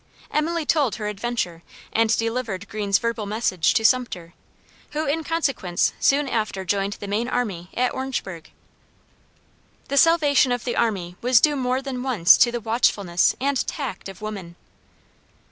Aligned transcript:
Emily 0.31 0.65
told 0.65 0.95
her 0.95 1.05
adventure, 1.07 1.61
and 1.93 2.17
delivered 2.17 2.67
Greene's 2.67 2.97
verbal 2.97 3.27
message 3.27 3.71
to 3.75 3.85
Sumter, 3.85 4.33
who 4.93 5.05
in 5.05 5.23
consequence, 5.23 5.93
soon 5.99 6.27
after 6.27 6.65
joined 6.65 6.93
the 6.93 7.07
main 7.07 7.27
army 7.27 7.69
at 7.75 7.93
Orangeburgh. 7.93 8.49
The 9.89 9.97
salvation 9.97 10.51
of 10.51 10.63
the 10.63 10.75
army 10.75 11.17
was 11.21 11.39
due 11.39 11.55
more 11.55 11.83
than 11.83 12.01
once 12.01 12.35
to 12.37 12.51
the 12.51 12.59
watchfulness 12.59 13.35
and 13.39 13.63
tact 13.67 14.09
of 14.09 14.23
woman. 14.23 14.55